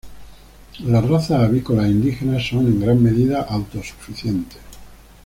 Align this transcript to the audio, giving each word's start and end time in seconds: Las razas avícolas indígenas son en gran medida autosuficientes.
Las 0.83 1.07
razas 1.07 1.43
avícolas 1.43 1.85
indígenas 1.85 2.47
son 2.49 2.65
en 2.65 2.79
gran 2.79 3.03
medida 3.03 3.41
autosuficientes. 3.43 4.57